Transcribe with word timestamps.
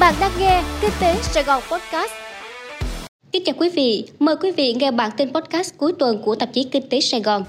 Bạn 0.00 0.14
đang 0.20 0.30
nghe 0.38 0.62
Kinh 0.80 0.90
tế 1.00 1.16
Sài 1.22 1.44
Gòn 1.44 1.62
Podcast. 1.70 2.12
Kính 3.32 3.42
chào 3.46 3.54
quý 3.58 3.70
vị, 3.70 4.08
mời 4.18 4.36
quý 4.36 4.52
vị 4.52 4.74
nghe 4.74 4.90
bản 4.90 5.10
tin 5.16 5.32
podcast 5.32 5.74
cuối 5.76 5.92
tuần 5.98 6.22
của 6.22 6.34
tạp 6.34 6.48
chí 6.52 6.64
Kinh 6.64 6.88
tế 6.88 7.00
Sài 7.00 7.20
Gòn. 7.20 7.44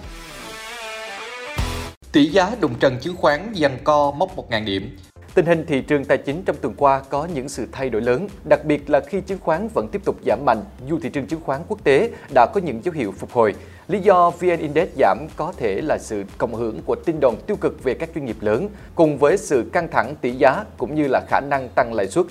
Tỷ 2.12 2.26
giá 2.26 2.52
đụng 2.60 2.73
trần 2.79 2.97
chứng 3.02 3.16
khoán 3.18 3.54
dằn 3.54 3.78
co 3.84 4.12
mốc 4.12 4.36
1.000 4.50 4.66
điểm. 4.66 4.97
Tình 5.34 5.46
hình 5.46 5.66
thị 5.68 5.81
trường 5.81 6.05
tài 6.05 6.18
chính 6.18 6.44
trong 6.46 6.55
tuần 6.62 6.73
qua 6.78 7.02
có 7.10 7.28
những 7.34 7.50
sự 7.50 7.68
thay 7.72 7.90
đổi 7.90 8.02
lớn, 8.02 8.28
đặc 8.50 8.66
biệt 8.66 8.90
là 8.90 9.00
khi 9.00 9.22
chứng 9.22 9.40
khoán 9.40 9.68
vẫn 9.74 9.88
tiếp 9.88 10.02
tục 10.06 10.16
giảm 10.26 10.40
mạnh 10.46 10.64
dù 10.88 11.00
thị 11.00 11.10
trường 11.10 11.28
chứng 11.28 11.42
khoán 11.42 11.62
quốc 11.68 11.84
tế 11.84 12.10
đã 12.34 12.46
có 12.54 12.62
những 12.62 12.82
dấu 12.84 12.94
hiệu 12.94 13.14
phục 13.18 13.32
hồi. 13.32 13.56
Lý 13.88 13.99
do 13.99 14.29
VN 14.29 14.60
Index 14.60 14.88
giảm 14.99 15.28
có 15.36 15.54
thể 15.58 15.81
là 15.81 15.97
sự 15.97 16.23
cộng 16.38 16.55
hưởng 16.55 16.81
của 16.85 16.95
tin 17.05 17.20
đồn 17.22 17.35
tiêu 17.48 17.58
cực 17.62 17.84
về 17.84 17.94
các 17.94 18.09
doanh 18.16 18.26
nghiệp 18.26 18.35
lớn 18.41 18.70
cùng 18.95 19.17
với 19.17 19.38
sự 19.38 19.70
căng 19.73 19.88
thẳng 19.88 20.16
tỷ 20.22 20.31
giá 20.31 20.63
cũng 20.77 20.95
như 20.95 21.08
là 21.08 21.22
khả 21.27 21.40
năng 21.40 21.70
tăng 21.70 21.94
lãi 21.94 22.08
suất. 22.08 22.26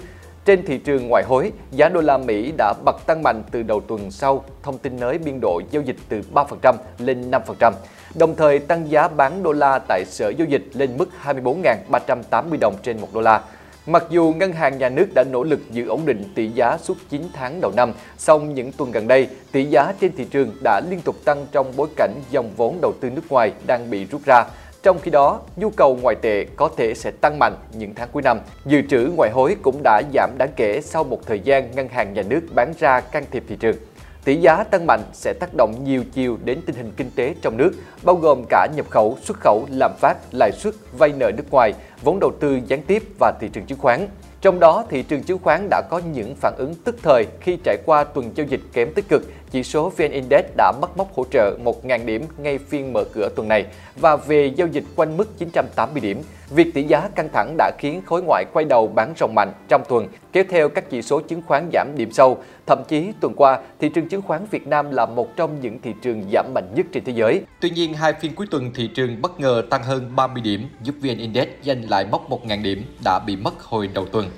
Trên 0.45 0.67
thị 0.67 0.79
trường 0.79 1.09
ngoại 1.09 1.25
hối, 1.29 1.53
giá 1.71 1.89
đô 1.89 2.01
la 2.01 2.19
Mỹ 2.19 2.53
đã 2.57 2.75
bật 2.85 3.07
tăng 3.07 3.23
mạnh 3.23 3.43
từ 3.51 3.63
đầu 3.63 3.81
tuần 3.81 4.11
sau, 4.11 4.45
thông 4.63 4.79
tin 4.79 5.01
nới 5.01 5.19
biên 5.19 5.41
độ 5.41 5.61
giao 5.71 5.83
dịch 5.83 5.97
từ 6.09 6.21
3% 6.35 6.75
lên 6.99 7.31
5%, 7.31 7.73
đồng 8.15 8.37
thời 8.37 8.59
tăng 8.59 8.91
giá 8.91 9.09
bán 9.09 9.43
đô 9.43 9.53
la 9.53 9.79
tại 9.89 10.05
sở 10.07 10.29
giao 10.29 10.49
dịch 10.49 10.65
lên 10.73 10.97
mức 10.99 11.09
24.380 11.25 12.59
đồng 12.61 12.75
trên 12.83 13.01
1 13.01 13.09
đô 13.15 13.21
la. 13.21 13.43
Mặc 13.87 14.05
dù 14.11 14.35
ngân 14.37 14.53
hàng 14.53 14.79
nhà 14.79 14.89
nước 14.89 15.07
đã 15.15 15.25
nỗ 15.25 15.43
lực 15.43 15.61
giữ 15.71 15.89
ổn 15.89 16.01
định 16.07 16.25
tỷ 16.35 16.49
giá 16.49 16.79
suốt 16.79 16.97
9 17.11 17.23
tháng 17.33 17.61
đầu 17.61 17.73
năm, 17.77 17.93
song 18.19 18.55
những 18.55 18.73
tuần 18.73 18.91
gần 18.91 19.09
đây, 19.09 19.29
tỷ 19.53 19.65
giá 19.65 19.93
trên 20.01 20.17
thị 20.17 20.25
trường 20.31 20.53
đã 20.63 20.81
liên 20.91 21.01
tục 21.01 21.17
tăng 21.25 21.47
trong 21.53 21.73
bối 21.77 21.89
cảnh 21.97 22.15
dòng 22.31 22.51
vốn 22.57 22.79
đầu 22.83 22.93
tư 23.01 23.11
nước 23.11 23.23
ngoài 23.29 23.53
đang 23.67 23.91
bị 23.91 24.05
rút 24.05 24.21
ra. 24.25 24.45
Trong 24.83 24.99
khi 24.99 25.11
đó, 25.11 25.41
nhu 25.57 25.71
cầu 25.71 25.99
ngoại 26.03 26.17
tệ 26.23 26.47
có 26.57 26.71
thể 26.77 26.95
sẽ 26.95 27.11
tăng 27.11 27.39
mạnh 27.39 27.57
những 27.73 27.95
tháng 27.95 28.09
cuối 28.13 28.23
năm. 28.23 28.41
Dự 28.65 28.83
trữ 28.91 29.11
ngoại 29.17 29.31
hối 29.31 29.57
cũng 29.63 29.81
đã 29.85 30.03
giảm 30.15 30.31
đáng 30.39 30.51
kể 30.57 30.81
sau 30.81 31.05
một 31.05 31.27
thời 31.27 31.41
gian 31.41 31.71
ngân 31.71 31.89
hàng 31.89 32.15
nhà 32.15 32.23
nước 32.23 32.41
bán 32.55 32.73
ra 32.79 33.01
can 33.01 33.25
thiệp 33.31 33.45
thị 33.49 33.57
trường. 33.61 33.77
Tỷ 34.25 34.37
giá 34.37 34.65
tăng 34.65 34.87
mạnh 34.87 35.03
sẽ 35.13 35.33
tác 35.41 35.55
động 35.57 35.85
nhiều 35.85 36.05
chiều 36.13 36.39
đến 36.45 36.61
tình 36.67 36.77
hình 36.77 36.93
kinh 36.97 37.11
tế 37.17 37.35
trong 37.43 37.57
nước, 37.57 37.71
bao 38.03 38.17
gồm 38.17 38.45
cả 38.49 38.69
nhập 38.77 38.87
khẩu, 38.91 39.19
xuất 39.23 39.41
khẩu, 39.41 39.67
lạm 39.71 39.93
phát, 39.99 40.17
lãi 40.33 40.53
suất, 40.53 40.75
vay 40.99 41.13
nợ 41.19 41.31
nước 41.37 41.45
ngoài, 41.51 41.73
vốn 42.03 42.19
đầu 42.21 42.33
tư 42.41 42.61
gián 42.67 42.83
tiếp 42.83 43.03
và 43.21 43.33
thị 43.41 43.49
trường 43.53 43.67
chứng 43.67 43.79
khoán. 43.79 44.07
Trong 44.41 44.61
đó, 44.61 44.85
thị 44.91 45.03
trường 45.03 45.23
chứng 45.23 45.39
khoán 45.39 45.67
đã 45.71 45.83
có 45.91 46.01
những 46.13 46.35
phản 46.37 46.55
ứng 46.57 46.75
tức 46.85 46.97
thời 47.03 47.27
khi 47.41 47.59
trải 47.65 47.77
qua 47.87 48.05
tuần 48.05 48.31
giao 48.35 48.47
dịch 48.47 48.61
kém 48.73 48.95
tích 48.95 49.09
cực. 49.09 49.23
Chỉ 49.55 49.63
số 49.63 49.93
VN 49.97 50.11
Index 50.11 50.45
đã 50.57 50.73
mất 50.81 50.97
mốc 50.97 51.15
hỗ 51.15 51.25
trợ 51.31 51.59
1.000 51.65 52.05
điểm 52.05 52.23
ngay 52.39 52.59
phiên 52.59 52.93
mở 52.93 53.05
cửa 53.13 53.29
tuần 53.37 53.49
này 53.49 53.67
và 53.97 54.17
về 54.17 54.47
giao 54.57 54.69
dịch 54.69 54.85
quanh 54.97 55.17
mức 55.17 55.39
980 55.39 56.01
điểm. 56.01 56.23
Việc 56.51 56.75
tỷ 56.75 56.83
giá 56.83 57.09
căng 57.15 57.29
thẳng 57.33 57.55
đã 57.57 57.71
khiến 57.79 58.03
khối 58.07 58.23
ngoại 58.23 58.45
quay 58.53 58.65
đầu 58.65 58.87
bán 58.87 59.15
ròng 59.17 59.35
mạnh 59.35 59.53
trong 59.69 59.83
tuần, 59.89 60.09
kéo 60.33 60.45
theo 60.51 60.69
các 60.69 60.91
chỉ 60.91 61.03
số 61.03 61.21
chứng 61.21 61.43
khoán 61.47 61.71
giảm 61.73 61.89
điểm 61.97 62.13
sâu. 62.13 62.39
Thậm 62.67 62.83
chí 62.89 63.13
tuần 63.21 63.35
qua, 63.37 63.59
thị 63.81 63.89
trường 63.89 64.09
chứng 64.09 64.23
khoán 64.23 64.47
Việt 64.51 64.67
Nam 64.67 64.91
là 64.91 65.07
một 65.07 65.37
trong 65.37 65.61
những 65.61 65.81
thị 65.81 65.95
trường 66.03 66.25
giảm 66.33 66.55
mạnh 66.55 66.69
nhất 66.75 66.87
trên 66.93 67.05
thế 67.05 67.13
giới. 67.13 67.43
Tuy 67.61 67.71
nhiên, 67.71 67.95
hai 67.95 68.13
phiên 68.13 68.35
cuối 68.35 68.47
tuần 68.51 68.71
thị 68.75 68.91
trường 68.95 69.23
bất 69.23 69.41
ngờ 69.41 69.63
tăng 69.71 69.83
hơn 69.83 70.13
30 70.17 70.43
điểm, 70.43 70.69
giúp 70.83 70.95
VN 71.01 71.19
Index 71.19 71.49
giành 71.65 71.91
lại 71.91 72.07
mốc 72.11 72.31
1.000 72.31 72.63
điểm 72.63 72.85
đã 73.05 73.21
bị 73.27 73.37
mất 73.37 73.63
hồi 73.63 73.89
đầu 73.95 74.07
tuần. 74.13 74.31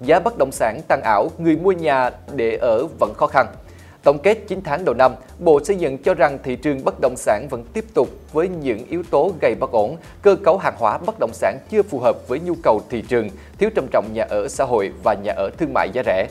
Giá 0.00 0.20
bất 0.20 0.38
động 0.38 0.52
sản 0.52 0.80
tăng 0.88 1.02
ảo, 1.02 1.30
người 1.38 1.56
mua 1.56 1.72
nhà 1.72 2.10
để 2.34 2.56
ở 2.56 2.86
vẫn 2.98 3.14
khó 3.16 3.26
khăn. 3.26 3.46
Tổng 4.02 4.18
kết 4.18 4.38
9 4.48 4.60
tháng 4.64 4.84
đầu 4.84 4.94
năm, 4.94 5.14
Bộ 5.38 5.64
Xây 5.64 5.76
dựng 5.76 5.98
cho 5.98 6.14
rằng 6.14 6.38
thị 6.42 6.56
trường 6.56 6.84
bất 6.84 6.94
động 7.00 7.14
sản 7.16 7.46
vẫn 7.50 7.64
tiếp 7.72 7.84
tục 7.94 8.08
với 8.32 8.48
những 8.48 8.86
yếu 8.86 9.02
tố 9.10 9.32
gây 9.40 9.54
bất 9.60 9.70
ổn, 9.70 9.96
cơ 10.22 10.36
cấu 10.44 10.58
hàng 10.58 10.74
hóa 10.78 10.98
bất 10.98 11.18
động 11.18 11.30
sản 11.32 11.58
chưa 11.70 11.82
phù 11.82 11.98
hợp 11.98 12.28
với 12.28 12.40
nhu 12.40 12.54
cầu 12.62 12.82
thị 12.90 13.02
trường, 13.08 13.28
thiếu 13.58 13.70
trầm 13.74 13.86
trọng 13.92 14.04
nhà 14.12 14.26
ở 14.28 14.48
xã 14.48 14.64
hội 14.64 14.92
và 15.04 15.14
nhà 15.14 15.32
ở 15.36 15.50
thương 15.58 15.72
mại 15.74 15.90
giá 15.92 16.02
rẻ. 16.06 16.28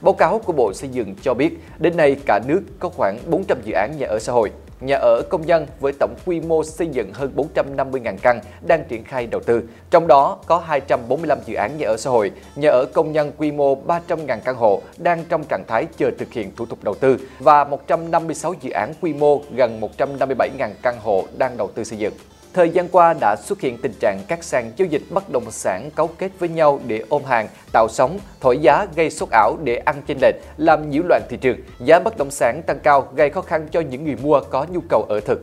Báo 0.00 0.14
cáo 0.14 0.38
của 0.38 0.52
Bộ 0.52 0.72
Xây 0.72 0.90
dựng 0.90 1.14
cho 1.22 1.34
biết, 1.34 1.58
đến 1.78 1.96
nay 1.96 2.16
cả 2.26 2.40
nước 2.46 2.60
có 2.78 2.88
khoảng 2.88 3.18
400 3.26 3.58
dự 3.64 3.72
án 3.72 3.94
nhà 3.98 4.06
ở 4.06 4.18
xã 4.18 4.32
hội, 4.32 4.50
nhà 4.84 4.96
ở 4.96 5.22
công 5.28 5.46
nhân 5.46 5.66
với 5.80 5.92
tổng 6.00 6.14
quy 6.26 6.40
mô 6.40 6.64
xây 6.64 6.86
dựng 6.86 7.12
hơn 7.12 7.32
450.000 7.36 8.16
căn 8.22 8.40
đang 8.66 8.84
triển 8.84 9.04
khai 9.04 9.26
đầu 9.26 9.40
tư. 9.46 9.62
Trong 9.90 10.06
đó 10.06 10.38
có 10.46 10.58
245 10.58 11.38
dự 11.46 11.54
án 11.54 11.78
nhà 11.78 11.86
ở 11.86 11.96
xã 11.96 12.10
hội, 12.10 12.30
nhà 12.56 12.68
ở 12.68 12.84
công 12.92 13.12
nhân 13.12 13.32
quy 13.36 13.52
mô 13.52 13.76
300.000 13.86 14.38
căn 14.44 14.56
hộ 14.56 14.82
đang 14.98 15.24
trong 15.28 15.44
trạng 15.48 15.64
thái 15.68 15.86
chờ 15.96 16.10
thực 16.18 16.32
hiện 16.32 16.52
thủ 16.56 16.66
tục 16.66 16.78
đầu 16.82 16.94
tư 16.94 17.16
và 17.38 17.64
156 17.64 18.54
dự 18.60 18.70
án 18.70 18.92
quy 19.00 19.12
mô 19.12 19.42
gần 19.56 19.80
157.000 19.98 20.70
căn 20.82 20.98
hộ 21.02 21.24
đang 21.38 21.56
đầu 21.56 21.70
tư 21.74 21.84
xây 21.84 21.98
dựng. 21.98 22.14
Thời 22.54 22.70
gian 22.70 22.88
qua 22.88 23.14
đã 23.20 23.36
xuất 23.36 23.60
hiện 23.60 23.78
tình 23.78 23.92
trạng 24.00 24.20
các 24.28 24.44
sàn 24.44 24.72
giao 24.76 24.86
dịch 24.86 25.02
bất 25.10 25.30
động 25.30 25.50
sản 25.50 25.90
cấu 25.90 26.06
kết 26.06 26.30
với 26.38 26.48
nhau 26.48 26.80
để 26.86 27.04
ôm 27.08 27.24
hàng, 27.24 27.48
tạo 27.72 27.88
sóng, 27.90 28.18
thổi 28.40 28.58
giá 28.58 28.86
gây 28.96 29.10
sốt 29.10 29.28
ảo 29.30 29.56
để 29.64 29.76
ăn 29.76 30.02
chênh 30.06 30.18
lệch, 30.20 30.34
làm 30.56 30.90
nhiễu 30.90 31.02
loạn 31.08 31.22
thị 31.28 31.36
trường. 31.36 31.58
Giá 31.78 32.00
bất 32.00 32.16
động 32.18 32.30
sản 32.30 32.62
tăng 32.66 32.80
cao 32.80 33.08
gây 33.14 33.30
khó 33.30 33.40
khăn 33.40 33.68
cho 33.70 33.80
những 33.80 34.04
người 34.04 34.16
mua 34.22 34.40
có 34.50 34.66
nhu 34.72 34.80
cầu 34.88 35.06
ở 35.08 35.20
thực. 35.20 35.42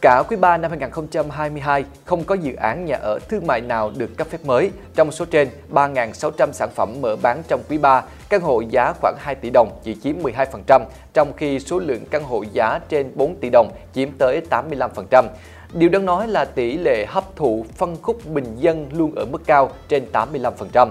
Cả 0.00 0.22
quý 0.28 0.36
3 0.36 0.56
năm 0.56 0.70
2022, 0.70 1.84
không 2.04 2.24
có 2.24 2.34
dự 2.34 2.54
án 2.54 2.84
nhà 2.84 2.96
ở 2.96 3.18
thương 3.28 3.46
mại 3.46 3.60
nào 3.60 3.92
được 3.96 4.10
cấp 4.16 4.26
phép 4.30 4.44
mới. 4.44 4.70
Trong 4.94 5.12
số 5.12 5.24
trên, 5.24 5.48
3.600 5.72 6.52
sản 6.52 6.68
phẩm 6.74 6.94
mở 7.00 7.16
bán 7.22 7.42
trong 7.48 7.62
quý 7.68 7.78
3, 7.78 8.02
căn 8.28 8.40
hộ 8.40 8.60
giá 8.60 8.92
khoảng 9.00 9.14
2 9.18 9.34
tỷ 9.34 9.50
đồng 9.50 9.80
chỉ 9.82 9.96
chiếm 10.02 10.14
12%, 10.22 10.82
trong 11.12 11.32
khi 11.36 11.60
số 11.60 11.78
lượng 11.78 12.04
căn 12.10 12.24
hộ 12.24 12.44
giá 12.52 12.80
trên 12.88 13.12
4 13.14 13.36
tỷ 13.40 13.50
đồng 13.50 13.70
chiếm 13.94 14.08
tới 14.18 14.40
85%. 14.50 15.24
Điều 15.72 15.88
đáng 15.88 16.04
nói 16.04 16.28
là 16.28 16.44
tỷ 16.44 16.76
lệ 16.76 17.06
hấp 17.08 17.36
thụ 17.36 17.66
phân 17.76 17.96
khúc 18.02 18.26
bình 18.26 18.56
dân 18.56 18.88
luôn 18.92 19.14
ở 19.14 19.24
mức 19.24 19.42
cao 19.46 19.70
trên 19.88 20.06
85%. 20.12 20.88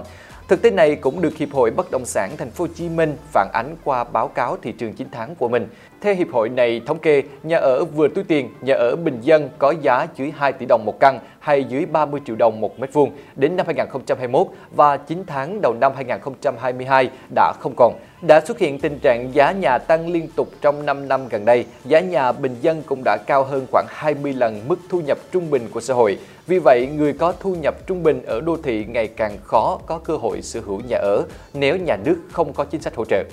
Thực 0.48 0.62
tế 0.62 0.70
này 0.70 0.96
cũng 0.96 1.20
được 1.20 1.36
Hiệp 1.36 1.52
hội 1.52 1.70
Bất 1.70 1.90
động 1.90 2.04
sản 2.04 2.36
Thành 2.36 2.50
phố 2.50 2.64
Hồ 2.64 2.68
Chí 2.74 2.88
Minh 2.88 3.16
phản 3.32 3.48
ánh 3.52 3.76
qua 3.84 4.04
báo 4.04 4.28
cáo 4.28 4.56
thị 4.62 4.72
trường 4.72 4.92
9 4.92 5.08
tháng 5.12 5.34
của 5.34 5.48
mình. 5.48 5.68
Theo 6.00 6.14
hiệp 6.14 6.32
hội 6.32 6.48
này 6.48 6.82
thống 6.86 6.98
kê, 6.98 7.22
nhà 7.42 7.58
ở 7.58 7.84
vừa 7.84 8.08
túi 8.08 8.24
tiền, 8.24 8.50
nhà 8.60 8.74
ở 8.74 8.96
bình 8.96 9.18
dân 9.20 9.50
có 9.58 9.74
giá 9.82 10.06
dưới 10.16 10.32
2 10.36 10.52
tỷ 10.52 10.66
đồng 10.66 10.84
một 10.84 11.00
căn 11.00 11.18
hay 11.38 11.64
dưới 11.64 11.86
30 11.86 12.20
triệu 12.26 12.36
đồng 12.36 12.60
một 12.60 12.80
mét 12.80 12.92
vuông 12.92 13.10
đến 13.36 13.56
năm 13.56 13.66
2021 13.66 14.46
và 14.76 14.96
9 14.96 15.24
tháng 15.26 15.60
đầu 15.60 15.74
năm 15.74 15.92
2022 15.96 17.10
đã 17.34 17.52
không 17.60 17.74
còn. 17.76 17.94
Đã 18.22 18.40
xuất 18.40 18.58
hiện 18.58 18.80
tình 18.80 18.98
trạng 18.98 19.34
giá 19.34 19.52
nhà 19.52 19.78
tăng 19.78 20.08
liên 20.08 20.28
tục 20.36 20.48
trong 20.60 20.86
5 20.86 21.08
năm 21.08 21.28
gần 21.28 21.44
đây, 21.44 21.64
giá 21.84 22.00
nhà 22.00 22.32
bình 22.32 22.56
dân 22.60 22.82
cũng 22.86 23.02
đã 23.04 23.16
cao 23.26 23.44
hơn 23.44 23.66
khoảng 23.72 23.86
20 23.88 24.32
lần 24.32 24.68
mức 24.68 24.78
thu 24.88 25.00
nhập 25.00 25.18
trung 25.32 25.50
bình 25.50 25.68
của 25.72 25.80
xã 25.80 25.94
hội. 25.94 26.18
Vì 26.46 26.58
vậy, 26.58 26.86
người 26.86 27.12
có 27.12 27.34
thu 27.40 27.54
nhập 27.54 27.74
trung 27.86 28.02
bình 28.02 28.22
ở 28.22 28.40
đô 28.40 28.56
thị 28.62 28.84
ngày 28.88 29.08
càng 29.08 29.38
khó 29.44 29.80
có 29.86 29.98
cơ 29.98 30.16
hội 30.16 30.42
sở 30.42 30.60
hữu 30.66 30.80
nhà 30.88 30.96
ở 30.96 31.24
nếu 31.54 31.76
nhà 31.76 31.96
nước 32.04 32.16
không 32.32 32.52
có 32.52 32.64
chính 32.64 32.82
sách 32.82 32.94
hỗ 32.96 33.04
trợ. 33.04 33.24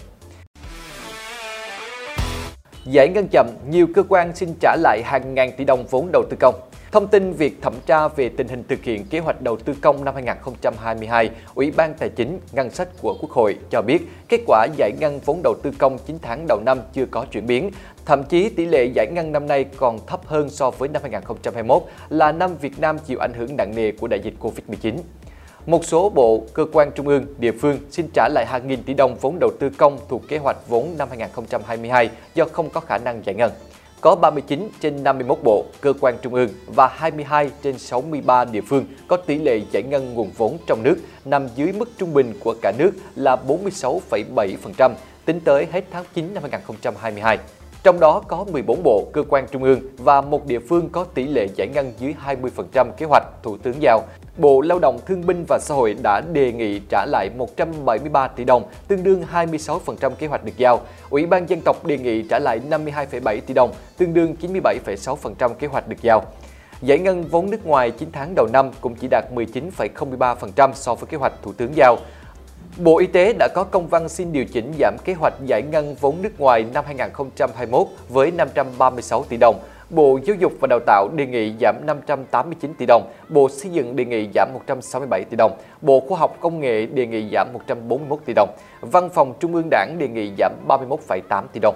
Giải 2.85 3.09
ngân 3.09 3.27
chậm, 3.31 3.47
nhiều 3.69 3.87
cơ 3.95 4.03
quan 4.09 4.35
xin 4.35 4.53
trả 4.59 4.75
lại 4.79 5.01
hàng 5.05 5.33
ngàn 5.33 5.51
tỷ 5.57 5.65
đồng 5.65 5.85
vốn 5.89 6.09
đầu 6.13 6.23
tư 6.29 6.37
công. 6.39 6.55
Thông 6.93 7.07
tin 7.07 7.33
việc 7.33 7.61
thẩm 7.61 7.73
tra 7.85 8.07
về 8.07 8.29
tình 8.29 8.47
hình 8.47 8.63
thực 8.69 8.83
hiện 8.83 9.05
kế 9.09 9.19
hoạch 9.19 9.41
đầu 9.41 9.57
tư 9.57 9.75
công 9.81 10.05
năm 10.05 10.13
2022, 10.13 11.29
Ủy 11.55 11.71
ban 11.71 11.93
Tài 11.93 12.09
chính 12.09 12.39
Ngân 12.51 12.69
sách 12.69 12.87
của 13.01 13.17
Quốc 13.21 13.31
hội 13.31 13.55
cho 13.69 13.81
biết 13.81 14.01
kết 14.29 14.39
quả 14.47 14.67
giải 14.77 14.91
ngân 14.99 15.19
vốn 15.25 15.39
đầu 15.43 15.55
tư 15.63 15.71
công 15.77 15.97
9 16.05 16.17
tháng 16.21 16.45
đầu 16.47 16.59
năm 16.65 16.79
chưa 16.93 17.05
có 17.05 17.25
chuyển 17.31 17.47
biến. 17.47 17.71
Thậm 18.05 18.23
chí 18.23 18.49
tỷ 18.49 18.65
lệ 18.65 18.85
giải 18.85 19.07
ngân 19.11 19.31
năm 19.31 19.47
nay 19.47 19.65
còn 19.77 19.99
thấp 20.07 20.21
hơn 20.25 20.49
so 20.49 20.71
với 20.71 20.89
năm 20.89 21.01
2021 21.01 21.83
là 22.09 22.31
năm 22.31 22.57
Việt 22.61 22.79
Nam 22.79 22.99
chịu 22.99 23.19
ảnh 23.19 23.33
hưởng 23.33 23.55
nặng 23.57 23.73
nề 23.75 23.91
của 23.91 24.07
đại 24.07 24.19
dịch 24.23 24.33
Covid-19. 24.39 24.97
Một 25.65 25.85
số 25.85 26.09
bộ, 26.09 26.43
cơ 26.53 26.65
quan 26.73 26.91
trung 26.95 27.07
ương, 27.07 27.25
địa 27.37 27.51
phương 27.51 27.77
xin 27.91 28.07
trả 28.13 28.29
lại 28.29 28.45
hàng 28.45 28.67
nghìn 28.67 28.83
tỷ 28.83 28.93
đồng 28.93 29.15
vốn 29.21 29.37
đầu 29.39 29.51
tư 29.59 29.69
công 29.77 29.99
thuộc 30.09 30.21
kế 30.27 30.37
hoạch 30.37 30.57
vốn 30.67 30.95
năm 30.97 31.07
2022 31.09 32.09
do 32.35 32.45
không 32.51 32.69
có 32.69 32.79
khả 32.79 32.97
năng 32.97 33.25
giải 33.25 33.35
ngân. 33.35 33.51
Có 34.03 34.15
39 34.15 34.69
trên 34.79 35.03
51 35.03 35.37
bộ, 35.43 35.65
cơ 35.81 35.93
quan 36.01 36.17
trung 36.21 36.33
ương 36.33 36.49
và 36.67 36.87
22 36.87 37.49
trên 37.61 37.77
63 37.77 38.45
địa 38.45 38.61
phương 38.61 38.85
có 39.07 39.17
tỷ 39.17 39.37
lệ 39.37 39.61
giải 39.71 39.83
ngân 39.83 40.13
nguồn 40.13 40.31
vốn 40.37 40.57
trong 40.67 40.83
nước 40.83 40.95
nằm 41.25 41.47
dưới 41.55 41.73
mức 41.73 41.89
trung 41.97 42.13
bình 42.13 42.33
của 42.39 42.55
cả 42.61 42.71
nước 42.77 42.91
là 43.15 43.37
46,7% 43.47 44.91
tính 45.25 45.39
tới 45.39 45.67
hết 45.71 45.83
tháng 45.91 46.03
9 46.13 46.33
năm 46.33 46.43
2022. 46.43 47.37
Trong 47.83 47.99
đó 47.99 48.21
có 48.27 48.45
14 48.51 48.83
bộ, 48.83 49.07
cơ 49.13 49.23
quan 49.29 49.47
trung 49.51 49.63
ương 49.63 49.79
và 49.97 50.21
một 50.21 50.45
địa 50.45 50.59
phương 50.59 50.89
có 50.89 51.03
tỷ 51.03 51.27
lệ 51.27 51.47
giải 51.55 51.67
ngân 51.73 51.93
dưới 51.99 52.15
20% 52.25 52.91
kế 52.97 53.05
hoạch 53.05 53.23
Thủ 53.43 53.57
tướng 53.57 53.81
giao. 53.81 54.01
Bộ 54.37 54.61
Lao 54.61 54.79
động 54.79 54.99
Thương 55.05 55.25
binh 55.25 55.45
và 55.47 55.59
Xã 55.61 55.75
hội 55.75 55.95
đã 56.03 56.21
đề 56.21 56.51
nghị 56.51 56.79
trả 56.89 57.05
lại 57.05 57.29
173 57.37 58.27
tỷ 58.27 58.43
đồng, 58.43 58.63
tương 58.87 59.03
đương 59.03 59.23
26% 59.33 60.11
kế 60.11 60.27
hoạch 60.27 60.43
được 60.43 60.57
giao. 60.57 60.81
Ủy 61.09 61.25
ban 61.25 61.49
dân 61.49 61.61
tộc 61.65 61.85
đề 61.85 61.97
nghị 61.97 62.23
trả 62.29 62.39
lại 62.39 62.59
52,7 62.69 63.39
tỷ 63.45 63.53
đồng, 63.53 63.73
tương 63.97 64.13
đương 64.13 64.35
97,6% 64.41 65.49
kế 65.53 65.67
hoạch 65.67 65.87
được 65.87 66.01
giao. 66.01 66.23
Giải 66.81 66.99
ngân 66.99 67.23
vốn 67.23 67.49
nước 67.49 67.65
ngoài 67.65 67.91
9 67.91 68.09
tháng 68.11 68.33
đầu 68.35 68.47
năm 68.53 68.71
cũng 68.81 68.95
chỉ 68.95 69.07
đạt 69.11 69.25
19,03% 69.33 70.73
so 70.73 70.95
với 70.95 71.07
kế 71.07 71.17
hoạch 71.17 71.33
Thủ 71.41 71.53
tướng 71.53 71.75
giao. 71.75 71.97
Bộ 72.77 72.99
Y 72.99 73.07
tế 73.07 73.33
đã 73.39 73.47
có 73.55 73.63
công 73.63 73.87
văn 73.87 74.09
xin 74.09 74.31
điều 74.31 74.45
chỉnh 74.45 74.73
giảm 74.79 74.97
kế 75.03 75.13
hoạch 75.13 75.33
giải 75.45 75.61
ngân 75.61 75.95
vốn 75.95 76.21
nước 76.21 76.39
ngoài 76.39 76.65
năm 76.73 76.83
2021 76.87 77.87
với 78.09 78.31
536 78.31 79.23
tỷ 79.23 79.37
đồng. 79.37 79.59
Bộ 79.93 80.19
Giáo 80.23 80.35
dục 80.35 80.53
và 80.59 80.67
Đào 80.69 80.79
tạo 80.85 81.09
đề 81.15 81.25
nghị 81.25 81.53
giảm 81.61 81.75
589 81.85 82.73
tỷ 82.73 82.85
đồng, 82.85 83.11
Bộ 83.29 83.49
Xây 83.49 83.71
dựng 83.71 83.95
đề 83.95 84.05
nghị 84.05 84.29
giảm 84.35 84.49
167 84.53 85.23
tỷ 85.29 85.35
đồng, 85.37 85.57
Bộ 85.81 85.99
Khoa 85.99 86.17
học 86.17 86.37
Công 86.39 86.59
nghệ 86.59 86.85
đề 86.85 87.07
nghị 87.07 87.29
giảm 87.33 87.47
141 87.53 88.19
tỷ 88.25 88.33
đồng, 88.33 88.49
Văn 88.81 89.09
phòng 89.09 89.33
Trung 89.39 89.55
ương 89.55 89.67
Đảng 89.71 89.95
đề 89.99 90.07
nghị 90.07 90.31
giảm 90.37 90.51
31,8 90.67 91.43
tỷ 91.53 91.59
đồng. 91.59 91.75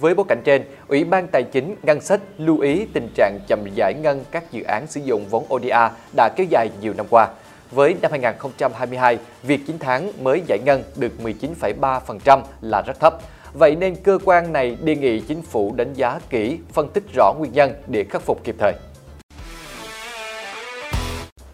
Với 0.00 0.14
bối 0.14 0.26
cảnh 0.28 0.40
trên, 0.44 0.62
Ủy 0.88 1.04
ban 1.04 1.26
Tài 1.26 1.42
chính 1.42 1.76
Ngân 1.82 2.00
sách 2.00 2.20
lưu 2.38 2.60
ý 2.60 2.86
tình 2.92 3.08
trạng 3.14 3.38
chậm 3.46 3.64
giải 3.74 3.94
ngân 4.02 4.24
các 4.30 4.52
dự 4.52 4.62
án 4.62 4.86
sử 4.86 5.00
dụng 5.00 5.24
vốn 5.30 5.44
ODA 5.54 5.90
đã 6.16 6.28
kéo 6.36 6.46
dài 6.50 6.68
nhiều 6.80 6.94
năm 6.96 7.06
qua. 7.10 7.28
Với 7.70 7.96
năm 8.02 8.10
2022, 8.10 9.18
việc 9.42 9.60
9 9.66 9.78
tháng 9.78 10.12
mới 10.22 10.42
giải 10.46 10.58
ngân 10.64 10.82
được 10.96 11.12
19,3% 11.22 12.40
là 12.60 12.82
rất 12.86 13.00
thấp. 13.00 13.18
Vậy 13.52 13.76
nên 13.76 13.96
cơ 13.96 14.18
quan 14.24 14.52
này 14.52 14.76
đề 14.84 14.96
nghị 14.96 15.20
chính 15.20 15.42
phủ 15.42 15.74
đánh 15.76 15.92
giá 15.94 16.20
kỹ, 16.30 16.58
phân 16.72 16.88
tích 16.94 17.04
rõ 17.14 17.34
nguyên 17.38 17.52
nhân 17.52 17.72
để 17.86 18.04
khắc 18.04 18.22
phục 18.22 18.44
kịp 18.44 18.54
thời. 18.58 18.72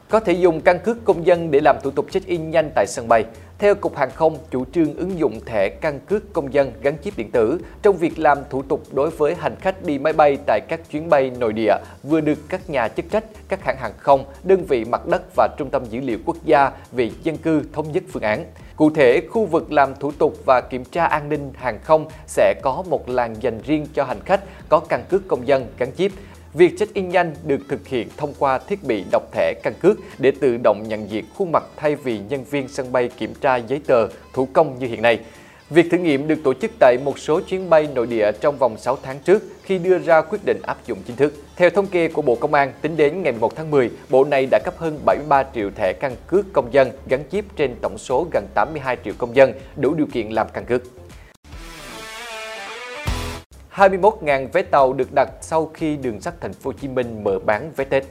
Có 0.08 0.20
thể 0.20 0.32
dùng 0.32 0.60
căn 0.60 0.78
cước 0.78 1.04
công 1.04 1.26
dân 1.26 1.50
để 1.50 1.60
làm 1.60 1.76
thủ 1.82 1.90
tục 1.90 2.06
check-in 2.10 2.50
nhanh 2.50 2.70
tại 2.74 2.86
sân 2.88 3.08
bay. 3.08 3.24
Theo 3.58 3.74
Cục 3.74 3.96
Hàng 3.96 4.10
không, 4.10 4.38
chủ 4.50 4.64
trương 4.72 4.96
ứng 4.96 5.18
dụng 5.18 5.40
thẻ 5.46 5.68
căn 5.68 6.00
cước 6.00 6.32
công 6.32 6.54
dân 6.54 6.72
gắn 6.82 6.96
chip 7.04 7.16
điện 7.16 7.30
tử 7.30 7.60
trong 7.82 7.96
việc 7.96 8.18
làm 8.18 8.38
thủ 8.50 8.62
tục 8.62 8.82
đối 8.92 9.10
với 9.10 9.34
hành 9.34 9.56
khách 9.60 9.84
đi 9.84 9.98
máy 9.98 10.12
bay 10.12 10.38
tại 10.46 10.60
các 10.68 10.80
chuyến 10.90 11.08
bay 11.08 11.30
nội 11.38 11.52
địa 11.52 11.72
vừa 12.02 12.20
được 12.20 12.38
các 12.48 12.70
nhà 12.70 12.88
chức 12.88 13.10
trách, 13.10 13.24
các 13.48 13.64
hãng 13.64 13.76
hàng 13.76 13.92
không, 13.96 14.24
đơn 14.44 14.64
vị 14.68 14.84
mặt 14.84 15.06
đất 15.06 15.22
và 15.36 15.48
Trung 15.58 15.70
tâm 15.70 15.84
Dữ 15.90 16.00
liệu 16.00 16.18
Quốc 16.24 16.36
gia 16.44 16.70
về 16.92 17.10
dân 17.22 17.36
cư 17.36 17.62
thống 17.72 17.92
nhất 17.92 18.02
phương 18.12 18.22
án. 18.22 18.44
Cụ 18.76 18.90
thể, 18.90 19.20
khu 19.30 19.46
vực 19.46 19.72
làm 19.72 19.94
thủ 20.00 20.12
tục 20.18 20.34
và 20.46 20.60
kiểm 20.60 20.84
tra 20.84 21.06
an 21.06 21.28
ninh 21.28 21.52
hàng 21.54 21.78
không 21.82 22.08
sẽ 22.26 22.54
có 22.62 22.84
một 22.88 23.08
làn 23.08 23.34
dành 23.40 23.60
riêng 23.66 23.86
cho 23.94 24.04
hành 24.04 24.20
khách 24.24 24.40
có 24.68 24.80
căn 24.88 25.04
cước 25.08 25.28
công 25.28 25.46
dân 25.46 25.66
gắn 25.78 25.92
chip 25.96 26.12
Việc 26.56 26.78
check-in 26.78 27.08
nhanh 27.08 27.34
được 27.46 27.60
thực 27.68 27.88
hiện 27.88 28.08
thông 28.16 28.34
qua 28.38 28.58
thiết 28.58 28.84
bị 28.84 29.04
đọc 29.12 29.22
thẻ 29.32 29.54
căn 29.62 29.74
cước 29.80 29.98
để 30.18 30.32
tự 30.40 30.56
động 30.56 30.88
nhận 30.88 31.10
diện 31.10 31.24
khuôn 31.34 31.52
mặt 31.52 31.64
thay 31.76 31.96
vì 31.96 32.20
nhân 32.28 32.44
viên 32.50 32.68
sân 32.68 32.92
bay 32.92 33.10
kiểm 33.16 33.34
tra 33.40 33.56
giấy 33.56 33.80
tờ 33.86 34.08
thủ 34.32 34.48
công 34.52 34.78
như 34.78 34.86
hiện 34.86 35.02
nay. 35.02 35.20
Việc 35.70 35.86
thử 35.90 35.98
nghiệm 35.98 36.28
được 36.28 36.38
tổ 36.44 36.54
chức 36.54 36.70
tại 36.78 36.96
một 37.04 37.18
số 37.18 37.40
chuyến 37.40 37.70
bay 37.70 37.88
nội 37.94 38.06
địa 38.06 38.32
trong 38.40 38.58
vòng 38.58 38.78
6 38.78 38.98
tháng 39.02 39.18
trước 39.18 39.42
khi 39.62 39.78
đưa 39.78 39.98
ra 39.98 40.20
quyết 40.20 40.38
định 40.44 40.60
áp 40.62 40.86
dụng 40.86 40.98
chính 41.06 41.16
thức. 41.16 41.34
Theo 41.56 41.70
thống 41.70 41.86
kê 41.86 42.08
của 42.08 42.22
Bộ 42.22 42.34
Công 42.34 42.54
an, 42.54 42.72
tính 42.82 42.96
đến 42.96 43.22
ngày 43.22 43.32
11 43.32 43.56
tháng 43.56 43.70
10, 43.70 43.90
Bộ 44.10 44.24
này 44.24 44.46
đã 44.50 44.58
cấp 44.64 44.74
hơn 44.78 45.00
73 45.04 45.44
triệu 45.54 45.70
thẻ 45.70 45.92
căn 45.92 46.16
cước 46.26 46.52
công 46.52 46.72
dân 46.72 46.90
gắn 47.08 47.24
chip 47.30 47.44
trên 47.56 47.74
tổng 47.82 47.98
số 47.98 48.26
gần 48.32 48.46
82 48.54 48.96
triệu 49.04 49.14
công 49.18 49.36
dân 49.36 49.52
đủ 49.76 49.94
điều 49.94 50.06
kiện 50.12 50.30
làm 50.30 50.46
căn 50.52 50.64
cước. 50.64 50.82
21.000 53.76 54.48
vé 54.52 54.62
tàu 54.62 54.92
được 54.92 55.12
đặt 55.14 55.28
sau 55.40 55.70
khi 55.74 55.96
đường 55.96 56.20
sắt 56.20 56.40
thành 56.40 56.52
phố 56.52 56.70
Hồ 56.70 56.72
Chí 56.72 56.88
Minh 56.88 57.24
mở 57.24 57.38
bán 57.38 57.72
vé 57.76 57.84
Tết. 57.84 58.04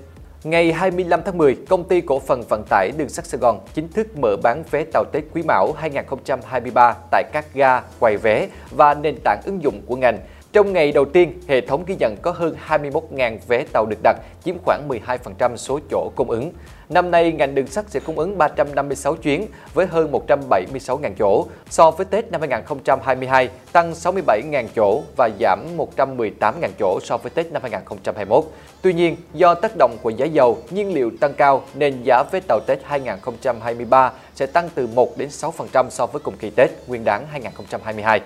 Ngày 0.43 0.73
25 0.73 1.21
tháng 1.25 1.37
10, 1.37 1.57
công 1.69 1.83
ty 1.83 2.01
cổ 2.01 2.19
phần 2.19 2.43
vận 2.49 2.63
tải 2.69 2.91
đường 2.97 3.09
sắt 3.09 3.25
Sài 3.25 3.39
Gòn 3.39 3.59
chính 3.73 3.87
thức 3.87 4.17
mở 4.17 4.35
bán 4.43 4.63
vé 4.71 4.83
tàu 4.93 5.03
Tết 5.11 5.23
Quý 5.33 5.43
Mão 5.43 5.71
2023 5.77 6.95
tại 7.11 7.23
các 7.33 7.45
ga, 7.53 7.81
quầy 7.99 8.17
vé 8.17 8.47
và 8.71 8.93
nền 8.93 9.15
tảng 9.23 9.41
ứng 9.45 9.63
dụng 9.63 9.81
của 9.85 9.95
ngành. 9.95 10.19
Trong 10.55 10.73
ngày 10.73 10.91
đầu 10.91 11.05
tiên, 11.05 11.33
hệ 11.47 11.61
thống 11.61 11.83
ghi 11.87 11.95
nhận 11.99 12.15
có 12.21 12.31
hơn 12.31 12.55
21.000 12.67 13.37
vé 13.47 13.63
tàu 13.73 13.85
được 13.85 13.99
đặt, 14.03 14.17
chiếm 14.45 14.55
khoảng 14.65 14.89
12% 14.89 15.55
số 15.55 15.79
chỗ 15.91 16.11
cung 16.15 16.29
ứng. 16.29 16.51
Năm 16.89 17.11
nay, 17.11 17.31
ngành 17.31 17.55
đường 17.55 17.67
sắt 17.67 17.85
sẽ 17.89 17.99
cung 17.99 18.19
ứng 18.19 18.37
356 18.37 19.15
chuyến 19.15 19.47
với 19.73 19.85
hơn 19.85 20.11
176.000 20.11 21.11
chỗ. 21.19 21.45
So 21.69 21.91
với 21.91 22.05
Tết 22.05 22.31
năm 22.31 22.41
2022, 22.41 23.49
tăng 23.71 23.91
67.000 23.91 24.67
chỗ 24.75 25.01
và 25.17 25.29
giảm 25.39 25.65
118.000 25.77 26.69
chỗ 26.79 26.99
so 27.03 27.17
với 27.17 27.29
Tết 27.29 27.51
năm 27.51 27.61
2021. 27.61 28.43
Tuy 28.81 28.93
nhiên, 28.93 29.15
do 29.33 29.55
tác 29.55 29.71
động 29.77 29.97
của 30.01 30.09
giá 30.09 30.25
dầu, 30.25 30.57
nhiên 30.69 30.93
liệu 30.93 31.11
tăng 31.19 31.33
cao 31.33 31.63
nên 31.73 32.03
giá 32.03 32.23
vé 32.31 32.39
tàu 32.47 32.59
Tết 32.67 32.79
2023 32.83 34.11
sẽ 34.35 34.45
tăng 34.45 34.69
từ 34.75 34.87
1 34.87 35.17
đến 35.17 35.29
6% 35.29 35.89
so 35.89 36.05
với 36.05 36.19
cùng 36.19 36.37
kỳ 36.39 36.49
Tết 36.49 36.69
Nguyên 36.87 37.03
đán 37.05 37.25
2022. 37.31 38.21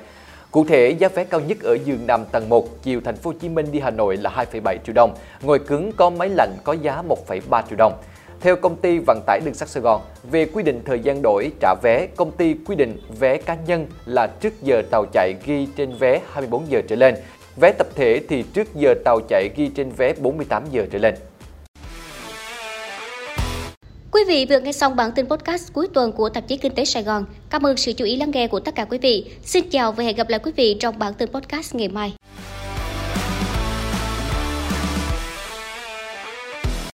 Cụ 0.51 0.65
thể, 0.65 0.89
giá 0.89 1.07
vé 1.07 1.23
cao 1.23 1.39
nhất 1.39 1.57
ở 1.63 1.77
giường 1.85 2.07
nằm 2.07 2.25
tầng 2.31 2.49
1 2.49 2.83
chiều 2.83 3.01
thành 3.05 3.15
phố 3.15 3.29
Hồ 3.29 3.37
Chí 3.41 3.49
Minh 3.49 3.65
đi 3.71 3.79
Hà 3.79 3.89
Nội 3.89 4.17
là 4.17 4.45
2,7 4.51 4.77
triệu 4.85 4.93
đồng, 4.93 5.13
ngồi 5.41 5.59
cứng 5.59 5.91
có 5.91 6.09
máy 6.09 6.29
lạnh 6.29 6.55
có 6.63 6.73
giá 6.73 7.03
1,3 7.27 7.61
triệu 7.69 7.77
đồng. 7.77 7.93
Theo 8.41 8.55
công 8.55 8.75
ty 8.75 8.99
vận 9.07 9.21
tải 9.25 9.39
đường 9.45 9.53
sắt 9.53 9.69
Sài 9.69 9.81
Gòn, 9.83 10.01
về 10.31 10.45
quy 10.45 10.63
định 10.63 10.81
thời 10.85 10.99
gian 10.99 11.21
đổi 11.21 11.51
trả 11.59 11.75
vé, 11.83 12.07
công 12.15 12.31
ty 12.31 12.55
quy 12.65 12.75
định 12.75 12.97
vé 13.19 13.37
cá 13.37 13.57
nhân 13.67 13.87
là 14.05 14.27
trước 14.27 14.53
giờ 14.61 14.81
tàu 14.91 15.05
chạy 15.13 15.33
ghi 15.45 15.67
trên 15.75 15.91
vé 15.99 16.21
24 16.31 16.71
giờ 16.71 16.81
trở 16.87 16.95
lên, 16.95 17.15
vé 17.61 17.71
tập 17.71 17.87
thể 17.95 18.21
thì 18.29 18.43
trước 18.53 18.75
giờ 18.75 18.93
tàu 19.05 19.19
chạy 19.29 19.49
ghi 19.55 19.69
trên 19.75 19.89
vé 19.97 20.13
48 20.21 20.63
giờ 20.71 20.85
trở 20.91 20.99
lên. 20.99 21.15
Quý 24.19 24.25
vị 24.25 24.45
vừa 24.49 24.59
nghe 24.59 24.71
xong 24.71 24.95
bản 24.95 25.11
tin 25.11 25.25
podcast 25.25 25.73
cuối 25.73 25.87
tuần 25.93 26.11
của 26.11 26.29
tạp 26.29 26.47
chí 26.47 26.57
Kinh 26.57 26.75
tế 26.75 26.85
Sài 26.85 27.03
Gòn. 27.03 27.25
Cảm 27.49 27.65
ơn 27.65 27.77
sự 27.77 27.93
chú 27.93 28.05
ý 28.05 28.15
lắng 28.15 28.31
nghe 28.31 28.47
của 28.47 28.59
tất 28.59 28.75
cả 28.75 28.85
quý 28.85 28.97
vị. 28.97 29.25
Xin 29.43 29.69
chào 29.69 29.91
và 29.91 30.03
hẹn 30.03 30.15
gặp 30.15 30.29
lại 30.29 30.39
quý 30.43 30.51
vị 30.55 30.77
trong 30.79 30.99
bản 30.99 31.13
tin 31.13 31.29
podcast 31.29 31.75
ngày 31.75 31.87
mai. 31.87 32.13